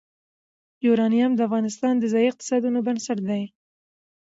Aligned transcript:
یورانیم 0.85 1.31
د 1.35 1.39
افغانستان 1.47 1.93
د 1.99 2.03
ځایي 2.13 2.27
اقتصادونو 2.29 2.79
بنسټ 2.87 3.19
دی. 3.29 3.43